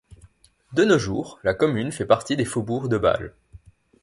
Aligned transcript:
De 0.73 0.83
nos 0.83 0.97
jours, 0.97 1.39
la 1.43 1.53
commune 1.53 1.91
fait 1.91 2.07
partie 2.07 2.35
des 2.35 2.43
faubourgs 2.45 2.89
de 2.89 2.97
Bâle. 2.97 3.35